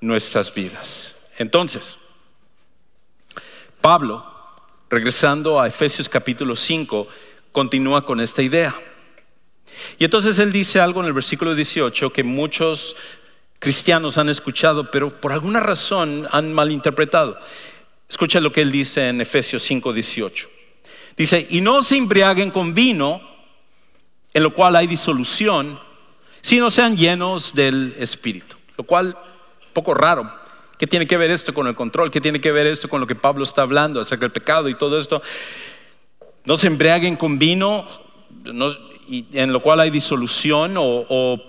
[0.00, 1.30] nuestras vidas.
[1.36, 1.98] Entonces,
[3.82, 4.24] Pablo,
[4.88, 7.06] regresando a Efesios capítulo 5,
[7.56, 8.74] continúa con esta idea.
[9.98, 12.96] Y entonces él dice algo en el versículo 18 que muchos
[13.58, 17.38] cristianos han escuchado, pero por alguna razón han malinterpretado.
[18.10, 20.48] Escucha lo que él dice en Efesios 5, 18.
[21.16, 23.22] Dice, y no se embriaguen con vino,
[24.34, 25.80] en lo cual hay disolución,
[26.42, 28.54] sino sean llenos del Espíritu.
[28.76, 29.16] Lo cual,
[29.72, 30.30] poco raro.
[30.78, 32.10] ¿Qué tiene que ver esto con el control?
[32.10, 34.74] ¿Qué tiene que ver esto con lo que Pablo está hablando acerca del pecado y
[34.74, 35.22] todo esto?
[36.46, 37.84] No se embriaguen con vino,
[39.32, 41.42] en lo cual hay disolución, o,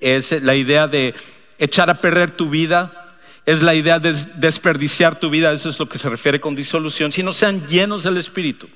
[0.00, 1.14] es la idea de
[1.58, 3.14] echar a perder tu vida,
[3.46, 7.12] es la idea de desperdiciar tu vida, eso es lo que se refiere con disolución,
[7.12, 8.68] sino sean llenos del Espíritu.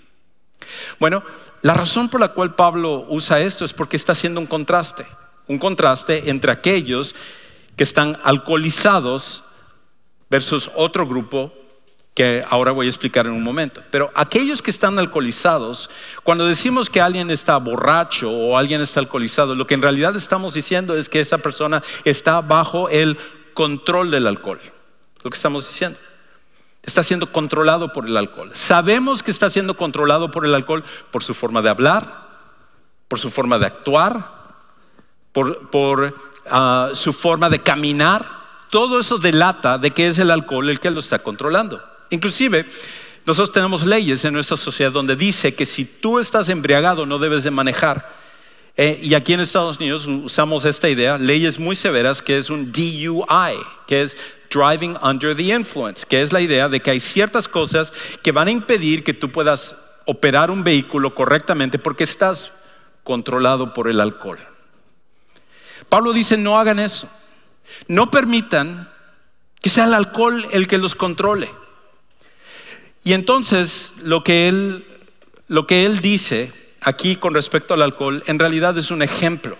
[1.00, 1.24] Bueno,
[1.62, 5.04] la razón por la cual Pablo usa esto es porque está haciendo un contraste,
[5.48, 7.16] un contraste entre aquellos
[7.74, 9.42] que están alcoholizados
[10.30, 11.52] versus otro grupo
[12.16, 13.82] que ahora voy a explicar en un momento.
[13.90, 15.90] Pero aquellos que están alcoholizados,
[16.24, 20.54] cuando decimos que alguien está borracho o alguien está alcoholizado, lo que en realidad estamos
[20.54, 23.18] diciendo es que esa persona está bajo el
[23.52, 24.58] control del alcohol.
[25.22, 25.98] Lo que estamos diciendo.
[26.82, 28.50] Está siendo controlado por el alcohol.
[28.54, 32.28] Sabemos que está siendo controlado por el alcohol por su forma de hablar,
[33.08, 34.26] por su forma de actuar,
[35.32, 36.14] por,
[36.50, 38.26] ah, su forma de caminar.
[38.70, 41.95] Todo eso delata de que es el alcohol el que lo está controlando.
[42.10, 42.64] Inclusive,
[43.26, 47.42] nosotros tenemos leyes en nuestra sociedad donde dice que si tú estás embriagado no debes
[47.42, 48.14] de manejar.
[48.76, 52.70] Eh, y aquí en Estados Unidos usamos esta idea, leyes muy severas, que es un
[52.70, 54.16] DUI, que es
[54.50, 57.92] Driving Under the Influence, que es la idea de que hay ciertas cosas
[58.22, 62.52] que van a impedir que tú puedas operar un vehículo correctamente porque estás
[63.02, 64.38] controlado por el alcohol.
[65.88, 67.08] Pablo dice, no hagan eso.
[67.88, 68.90] No permitan
[69.60, 71.50] que sea el alcohol el que los controle.
[73.06, 74.84] Y entonces lo que él,
[75.46, 79.56] lo que él dice aquí con respecto al alcohol en realidad es un ejemplo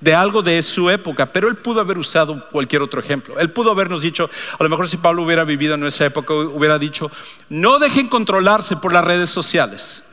[0.00, 3.38] de algo de su época, pero él pudo haber usado cualquier otro ejemplo.
[3.38, 4.28] Él pudo habernos dicho,
[4.58, 7.10] a lo mejor si Pablo hubiera vivido en nuestra época, hubiera dicho,
[7.48, 10.04] no dejen controlarse por las redes sociales,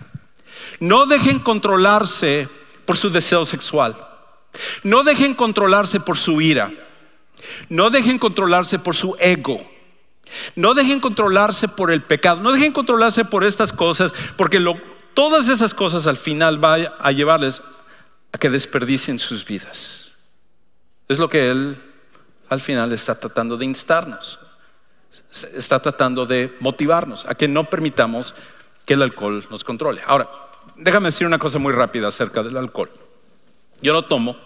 [0.79, 2.47] no dejen controlarse
[2.85, 3.93] por su deseo sexual,
[4.83, 6.71] no dejen controlarse por su ira,
[7.67, 9.59] no dejen controlarse por su ego.
[10.55, 14.63] No dejen controlarse por el pecado, no dejen controlarse por estas cosas, porque
[15.13, 17.61] todas esas cosas al final van a llevarles
[18.31, 20.11] a que desperdicien sus vidas.
[21.07, 21.77] Es lo que Él
[22.49, 24.39] al final está tratando de instarnos,
[25.55, 28.33] está tratando de motivarnos a que no permitamos
[28.85, 30.01] que el alcohol nos controle.
[30.05, 30.29] Ahora,
[30.75, 32.91] déjame decir una cosa muy rápida acerca del alcohol.
[33.81, 34.37] Yo lo tomo,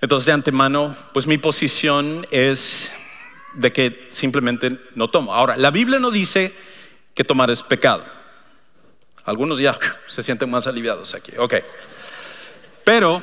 [0.00, 2.90] entonces de antemano, pues mi posición es
[3.54, 5.34] de que simplemente no tomo.
[5.34, 6.52] Ahora, la Biblia no dice
[7.14, 8.04] que tomar es pecado.
[9.24, 11.32] Algunos ya se sienten más aliviados aquí.
[11.38, 11.54] Ok.
[12.84, 13.22] Pero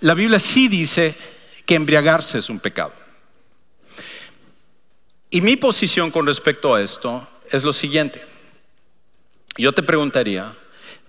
[0.00, 1.14] la Biblia sí dice
[1.64, 2.92] que embriagarse es un pecado.
[5.30, 8.24] Y mi posición con respecto a esto es lo siguiente.
[9.56, 10.52] Yo te preguntaría,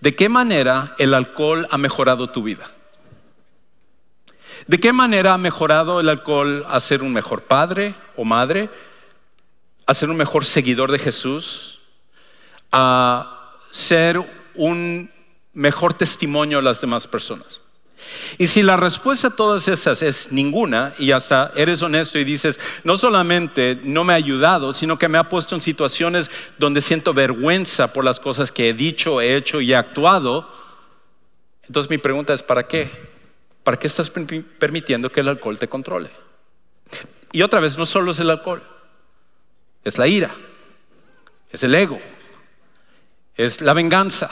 [0.01, 2.71] ¿de qué manera el alcohol ha mejorado tu vida?
[4.67, 8.69] ¿De qué manera ha mejorado el alcohol a ser un mejor padre o madre?
[9.85, 11.81] ¿A ser un mejor seguidor de Jesús?
[12.71, 14.19] ¿A ser
[14.55, 15.11] un
[15.53, 17.61] mejor testimonio a las demás personas?
[18.37, 22.59] Y si la respuesta a todas esas es ninguna, y hasta eres honesto y dices,
[22.83, 27.13] no solamente no me ha ayudado, sino que me ha puesto en situaciones donde siento
[27.13, 30.49] vergüenza por las cosas que he dicho, he hecho y he actuado,
[31.67, 33.14] Entonces mi pregunta es, ¿para qué?
[33.65, 36.11] ¿Para qué estás permitiendo que el alcohol te controle?
[37.31, 38.61] Y otra vez, no solo es el alcohol,
[39.83, 40.29] es la ira,
[41.49, 41.99] es el ego,
[43.35, 44.29] es la venganza,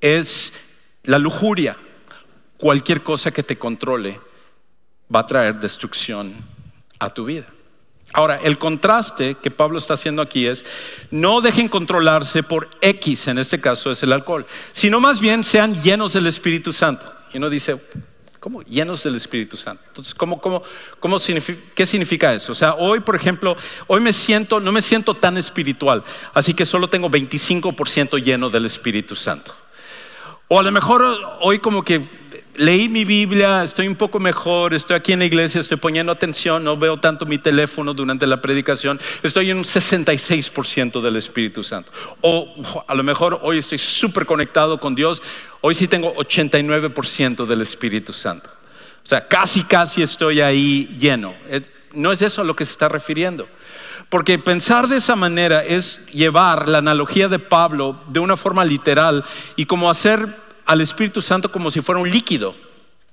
[0.00, 0.54] es
[1.02, 1.76] la lujuria.
[2.56, 4.18] Cualquier cosa que te controle
[5.14, 6.34] va a traer destrucción
[6.98, 7.46] a tu vida.
[8.14, 10.64] Ahora, el contraste que Pablo está haciendo aquí es,
[11.10, 15.74] no dejen controlarse por X, en este caso es el alcohol, sino más bien sean
[15.82, 17.17] llenos del Espíritu Santo.
[17.32, 17.76] Y uno dice,
[18.40, 18.62] ¿cómo?
[18.62, 19.82] Llenos del Espíritu Santo.
[19.88, 20.62] Entonces, ¿cómo, cómo,
[21.74, 22.52] ¿qué significa eso?
[22.52, 26.02] O sea, hoy, por ejemplo, hoy me siento, no me siento tan espiritual,
[26.34, 29.54] así que solo tengo 25% lleno del Espíritu Santo.
[30.48, 31.04] O a lo mejor
[31.40, 32.02] hoy como que
[32.58, 36.64] leí mi Biblia, estoy un poco mejor, estoy aquí en la iglesia, estoy poniendo atención,
[36.64, 41.90] no veo tanto mi teléfono durante la predicación, estoy en un 66% del Espíritu Santo.
[42.20, 42.54] O
[42.86, 45.22] a lo mejor hoy estoy súper conectado con Dios,
[45.60, 48.50] hoy sí tengo 89% del Espíritu Santo.
[49.04, 51.34] O sea, casi, casi estoy ahí lleno.
[51.92, 53.48] No es eso a lo que se está refiriendo.
[54.10, 59.24] Porque pensar de esa manera es llevar la analogía de Pablo de una forma literal
[59.56, 60.28] y como hacer
[60.68, 62.54] al Espíritu Santo como si fuera un líquido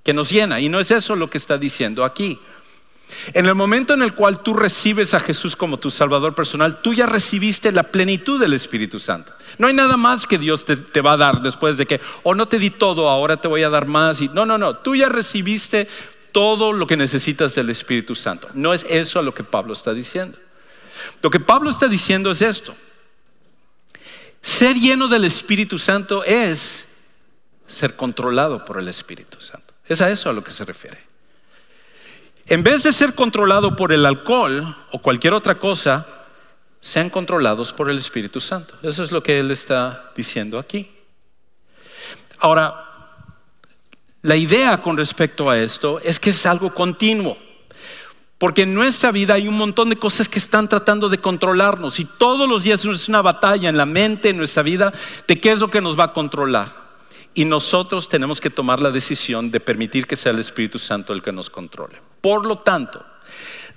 [0.03, 0.59] que nos llena.
[0.59, 2.37] Y no es eso lo que está diciendo aquí.
[3.33, 6.93] En el momento en el cual tú recibes a Jesús como tu Salvador personal, tú
[6.93, 9.31] ya recibiste la plenitud del Espíritu Santo.
[9.57, 12.35] No hay nada más que Dios te, va a dar después de que, o oh,
[12.35, 14.19] no te di todo, ahora te voy a dar más.
[14.19, 15.87] Y, no, no, no, tú ya recibiste
[16.33, 18.49] todo lo que necesitas del Espíritu Santo.
[18.53, 20.37] No es eso a lo que Pablo está diciendo.
[21.21, 22.75] Lo que Pablo está diciendo es esto.
[24.41, 26.84] Ser lleno del Espíritu Santo es
[27.67, 29.73] ser controlado por el Espíritu Santo.
[29.87, 30.99] Es a eso a lo que se refiere.
[32.47, 36.07] En vez de ser controlado por el alcohol o cualquier otra cosa,
[36.79, 38.75] sean controlados por el Espíritu Santo.
[38.83, 40.91] Eso es lo que él está diciendo aquí.
[42.39, 42.85] Ahora,
[44.21, 47.37] la idea con respecto a esto es que es algo continuo.
[48.37, 52.05] Porque en nuestra vida hay un montón de cosas que están tratando de controlarnos y
[52.05, 54.93] todos los días es una batalla en la mente, en nuestra vida,
[55.27, 56.84] de qué es lo que nos va a controlar.
[57.35, 61.21] Y nosotros tenemos que tomar la decisión de permitir que sea el Espíritu Santo el
[61.21, 62.01] que nos controle.
[62.21, 63.05] Por lo tanto,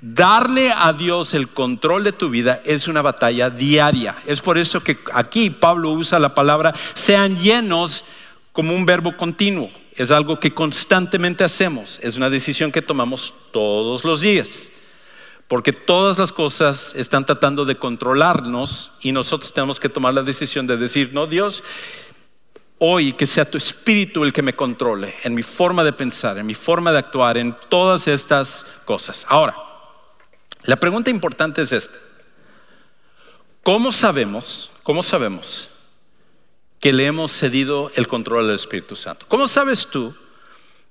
[0.00, 4.14] darle a Dios el control de tu vida es una batalla diaria.
[4.26, 8.04] Es por eso que aquí Pablo usa la palabra sean llenos
[8.52, 9.68] como un verbo continuo.
[9.96, 11.98] Es algo que constantemente hacemos.
[12.02, 14.70] Es una decisión que tomamos todos los días.
[15.48, 20.66] Porque todas las cosas están tratando de controlarnos y nosotros tenemos que tomar la decisión
[20.66, 21.64] de decir, no, Dios,
[22.78, 26.46] hoy que sea tu espíritu el que me controle en mi forma de pensar, en
[26.46, 29.26] mi forma de actuar, en todas estas cosas.
[29.28, 29.56] Ahora,
[30.64, 31.96] la pregunta importante es esta.
[33.62, 35.68] ¿Cómo sabemos, cómo sabemos
[36.80, 39.26] que le hemos cedido el control al Espíritu Santo?
[39.28, 40.14] ¿Cómo sabes tú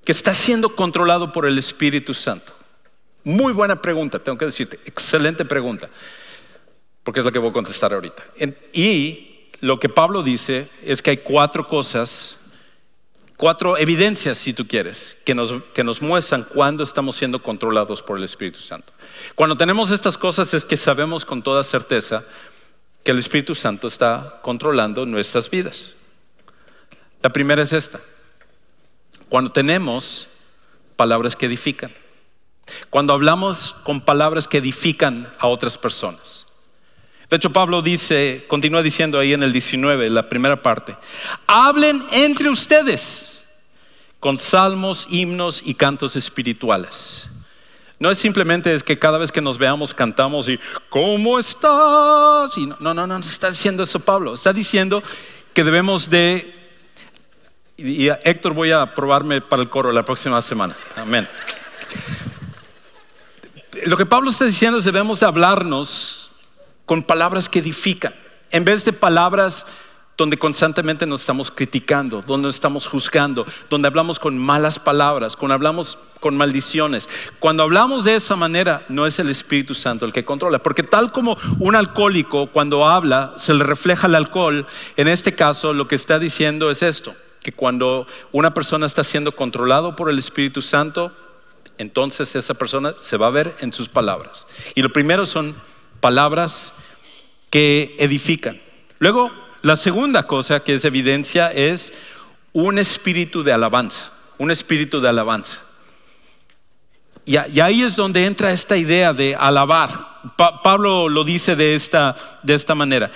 [0.03, 2.53] que estás siendo controlado por el Espíritu Santo?
[3.23, 5.89] Muy buena pregunta, tengo que decirte, excelente pregunta,
[7.03, 8.23] porque es la que voy a contestar ahorita.
[8.73, 9.26] Y
[9.61, 12.37] lo que Pablo dice es que hay cuatro cosas,
[13.37, 18.17] cuatro evidencias, si tú quieres, que nos, que nos muestran cuándo estamos siendo controlados por
[18.17, 18.93] el Espíritu Santo.
[19.35, 22.23] Cuando tenemos estas cosas es que sabemos con toda certeza
[23.03, 25.91] que el Espíritu Santo está controlando nuestras vidas.
[27.21, 27.99] La primera es esta.
[29.29, 30.27] Cuando tenemos
[30.95, 31.93] palabras que edifican.
[32.89, 36.46] Cuando hablamos con palabras que edifican a otras personas.
[37.29, 40.95] De hecho, Pablo dice, continúa diciendo ahí en el 19, la primera parte,
[41.45, 43.45] hablen entre ustedes
[44.19, 47.29] con salmos, himnos y cantos espirituales.
[47.99, 50.59] No es simplemente es que cada vez que nos veamos cantamos y
[50.89, 52.57] ¿cómo estás?
[52.57, 54.33] Y no, no, no, no está diciendo eso Pablo.
[54.33, 55.03] Está diciendo
[55.53, 56.53] que debemos de
[57.75, 60.75] y Héctor voy a probarme para el coro la próxima semana.
[60.95, 61.27] Amén.
[63.85, 66.26] Lo que Pablo está diciendo es debemos de hablarnos
[66.87, 68.15] con palabras que edifican,
[68.49, 69.67] en vez de palabras
[70.17, 75.53] donde constantemente nos estamos criticando, donde nos estamos juzgando, donde hablamos con malas palabras, cuando
[75.53, 77.07] hablamos con maldiciones.
[77.39, 81.11] Cuando hablamos de esa manera, no es el Espíritu Santo el que controla, porque tal
[81.11, 84.65] como un alcohólico cuando habla se le refleja el alcohol,
[84.95, 87.13] en este caso lo que está diciendo es esto,
[87.43, 91.11] que cuando una persona está siendo controlado por el Espíritu Santo,
[91.77, 94.47] entonces esa persona se va a ver en sus palabras.
[94.73, 95.53] Y lo primero son
[96.07, 96.71] palabras
[97.49, 98.61] que edifican.
[98.99, 99.29] Luego,
[99.61, 101.91] la segunda cosa que es evidencia es
[102.53, 105.59] un espíritu de alabanza, un espíritu de alabanza.
[107.25, 109.89] Y, ahí es donde entra esta idea de alabar.
[110.63, 113.11] Pablo lo dice de esta, de esta manera.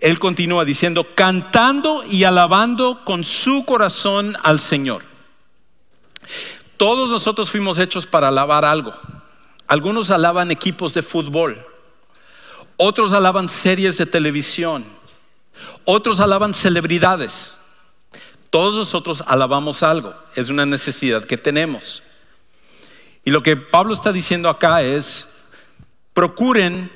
[0.00, 5.04] él continúa diciendo, cantando y alabando con su corazón al Señor.
[6.76, 8.92] Todos nosotros fuimos hechos para alabar algo.
[9.68, 11.64] Algunos alaban equipos de fútbol,
[12.76, 14.84] otros alaban series de televisión,
[15.84, 17.54] otros alaban celebridades.
[18.50, 22.02] Todos nosotros alabamos algo, es una necesidad que tenemos.
[23.24, 25.44] Y lo que Pablo está diciendo acá es,
[26.14, 26.90] procuren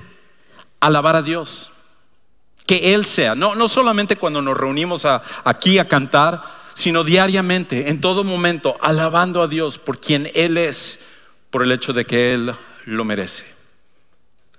[0.78, 1.70] alabar a Dios,
[2.66, 5.05] que Él sea, no, no solamente cuando nos reunimos
[5.45, 6.43] aquí a cantar,
[6.74, 11.01] sino diariamente, en todo momento, alabando a Dios por quien Él es,
[11.51, 12.55] por el hecho de que Él
[12.87, 13.60] lo merece.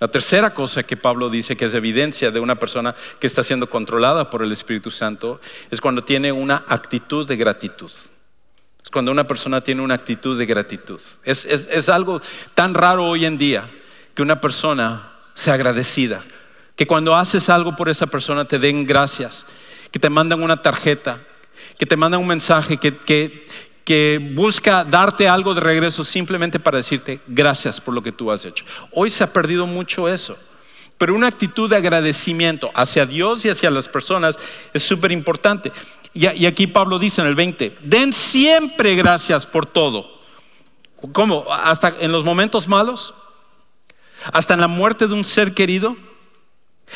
[0.02, 3.70] La tercera cosa que Pablo dice que es evidencia de una persona que está siendo
[3.70, 5.40] controlada por el Espíritu Santo
[5.70, 7.92] es cuando tiene una actitud de gratitud.
[8.84, 11.00] Es cuando una persona tiene una actitud de gratitud.
[11.24, 12.20] Es, es algo
[12.56, 13.70] tan raro hoy en día
[14.16, 16.24] que una persona sea agradecida.
[16.76, 19.46] Que cuando haces algo por esa persona te den gracias.
[19.92, 21.20] Que te mandan una tarjeta
[21.78, 23.48] que te manda un mensaje, que, que,
[24.34, 28.66] busca darte algo de regreso simplemente para decirte gracias por lo que tú has hecho.
[28.92, 30.38] Hoy se ha perdido mucho eso.
[30.98, 34.38] Pero una actitud de agradecimiento hacia Dios y hacia las personas
[34.72, 35.72] es súper importante.
[36.14, 40.22] Y, aquí Pablo dice en el 20, den siempre gracias por todo.
[41.12, 41.44] ¿Cómo?
[41.50, 43.16] ¿Hasta en los momentos malos?
[44.32, 45.98] ¿Hasta en la muerte de un ser querido?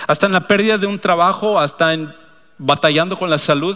[0.05, 1.59] ¿Hasta en la pérdida de un trabajo?
[1.59, 2.13] ¿Hasta en
[2.59, 3.75] batallando con la salud?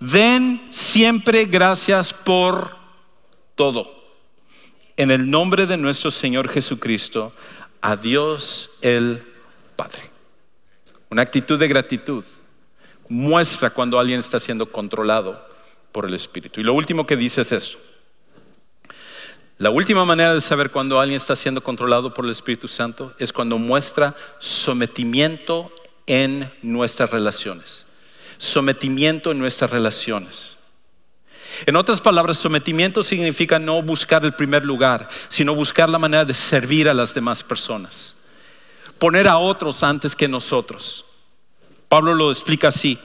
[0.00, 2.76] Den siempre gracias por
[3.54, 3.94] todo.
[4.96, 7.32] En el nombre de nuestro Señor Jesucristo,
[7.80, 9.22] a Dios el
[9.74, 10.10] Padre.
[11.10, 12.24] Una actitud de gratitud
[13.08, 15.46] muestra cuando alguien está siendo controlado
[15.92, 16.60] por el Espíritu.
[16.60, 17.78] Y lo último que dice es esto.
[19.58, 23.32] La última manera de saber cuando alguien está siendo controlado por el Espíritu Santo es
[23.32, 25.72] cuando muestra sometimiento
[26.06, 27.85] en nuestras relaciones
[28.38, 30.56] sometimiento en nuestras relaciones.
[31.64, 36.34] En otras palabras, sometimiento significa no buscar el primer lugar, sino buscar la manera de
[36.34, 38.28] servir a las demás personas.
[38.98, 41.04] Poner a otros antes que nosotros.
[41.88, 42.98] Pablo lo explica así.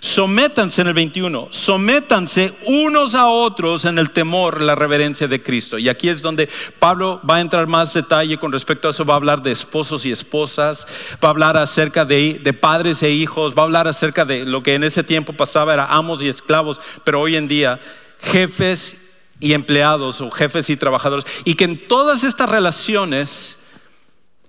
[0.00, 5.76] Sométanse en el 21, sométanse unos a otros en el temor, la reverencia de Cristo.
[5.76, 6.48] Y aquí es donde
[6.78, 10.06] Pablo va a entrar más detalle con respecto a eso, va a hablar de esposos
[10.06, 10.86] y esposas,
[11.22, 14.72] va a hablar acerca de, padres e hijos, va a hablar acerca de lo que
[14.72, 17.78] en ese tiempo pasaba, era amos y esclavos, pero hoy en día
[18.20, 21.26] jefes y empleados o jefes y trabajadores.
[21.44, 23.58] Y que en todas estas relaciones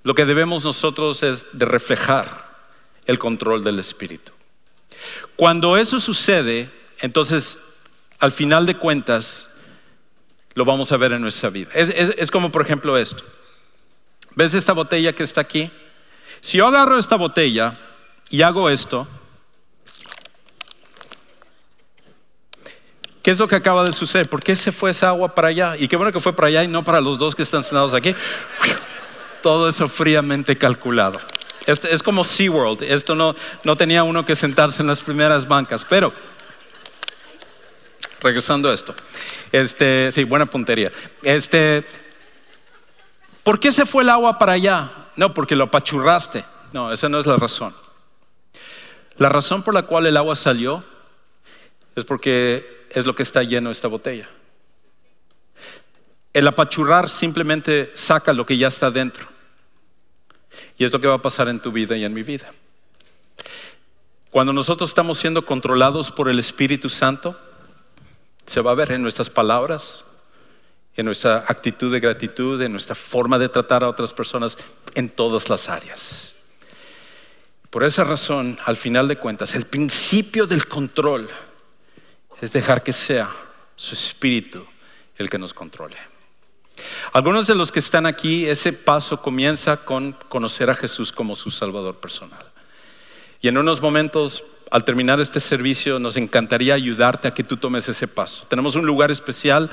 [0.03, 2.49] lo que debemos nosotros es de reflejar
[3.05, 4.31] el control del Espíritu.
[5.35, 7.57] Cuando eso sucede, entonces,
[8.19, 9.57] al final de cuentas,
[10.53, 11.69] lo vamos a ver en nuestra vida.
[11.73, 13.23] Es, como, por ejemplo, esto.
[14.35, 15.69] ¿Ves esta botella que está aquí?
[16.41, 17.73] Si yo agarro esta botella
[18.29, 19.07] y hago esto,
[23.21, 24.29] ¿qué es lo que acaba de suceder?
[24.29, 25.75] ¿Por qué se fue esa agua para allá?
[25.77, 27.93] Y qué bueno que fue para allá y no para los dos que están sentados
[27.93, 28.15] aquí.
[29.41, 31.19] Todo eso fríamente calculado.
[31.65, 32.83] Este es como SeaWorld.
[32.83, 35.85] Esto no, no tenía uno que sentarse en las primeras bancas.
[35.85, 36.11] Pero,
[38.21, 38.95] regresando a esto.
[39.51, 40.91] Este, sí, buena puntería.
[41.23, 41.83] Este,
[43.43, 44.89] ¿por qué se fue el agua para allá?
[45.15, 46.43] No, porque lo apachurraste.
[46.73, 47.73] No, esa no es la razón.
[49.17, 50.83] La razón por la cual el agua salió
[51.95, 54.27] es porque es lo que está lleno esta botella.
[56.33, 59.27] El apachurrar simplemente saca lo que ya está dentro.
[60.77, 62.51] Y es lo que va a pasar en tu vida y en mi vida.
[64.29, 67.37] Cuando nosotros estamos siendo controlados por el Espíritu Santo,
[68.45, 70.21] se va a ver en nuestras palabras,
[70.95, 74.57] en nuestra actitud de gratitud, en nuestra forma de tratar a otras personas,
[74.95, 76.35] en todas las áreas.
[77.69, 81.29] Por esa razón, al final de cuentas, el principio del control
[82.41, 83.29] es dejar que sea
[83.75, 84.65] su espíritu
[85.17, 85.97] el que nos controle.
[87.13, 91.51] Algunos de los que están aquí, ese paso comienza con conocer a Jesús como su
[91.51, 92.45] Salvador personal.
[93.41, 97.89] Y en unos momentos, al terminar este servicio, nos encantaría ayudarte a que tú tomes
[97.89, 98.45] ese paso.
[98.47, 99.69] Tenemos un lugar especial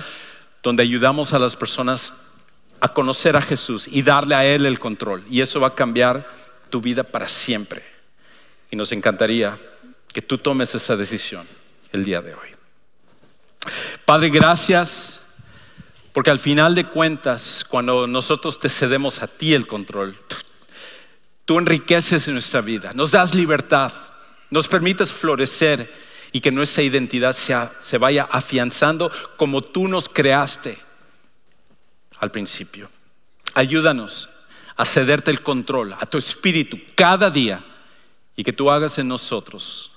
[0.65, 2.33] donde ayudamos a las personas
[2.81, 5.23] a conocer a Jesús y darle a Él el control.
[5.31, 6.29] Y eso va a cambiar
[6.71, 7.85] tu vida para siempre.
[8.73, 9.57] Y nos encantaría
[10.13, 11.47] que tú tomes esa decisión
[11.93, 12.49] el día de hoy.
[14.05, 15.28] Padre, gracias
[16.13, 20.17] porque al final de cuentas, cuando nosotros te cedemos a ti el control,
[21.45, 23.93] tú enriqueces nuestra vida, nos das libertad,
[24.51, 25.93] nos permites florecer
[26.33, 30.79] y que nuestra identidad se vaya afianzando como tú nos creaste
[32.19, 32.91] al principio.
[33.55, 34.29] Ayúdanos
[34.77, 37.63] a cederte el control a tu espíritu cada día
[38.37, 39.91] y que tú hagas en nosotros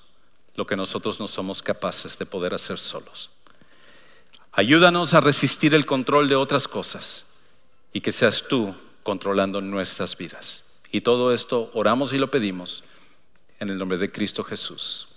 [0.56, 3.31] lo que nosotros no somos capaces de poder hacer solos.
[4.54, 7.26] Ayúdanos a resistir el control de otras cosas
[7.94, 10.82] y que seas tú controlando nuestras vidas.
[10.92, 12.84] Y todo esto oramos y lo pedimos
[13.60, 15.11] en el nombre de Cristo Jesús.